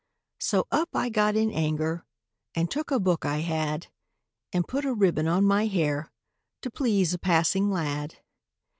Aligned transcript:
So 0.39 0.65
up 0.71 0.89
I 0.95 1.09
got 1.09 1.35
in 1.35 1.51
anger, 1.51 2.07
And 2.55 2.71
took 2.71 2.89
a 2.89 2.99
book 2.99 3.23
I 3.23 3.41
had, 3.41 3.85
And 4.51 4.67
put 4.67 4.83
a 4.83 4.95
ribbon 4.95 5.27
on 5.27 5.45
my 5.45 5.67
hair 5.67 6.11
To 6.63 6.71
please 6.71 7.13
a 7.13 7.19
passing 7.19 7.69
lad. 7.69 8.15